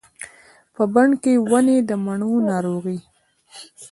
[0.75, 2.99] په بڼ کې ونې د مڼو، ناروغې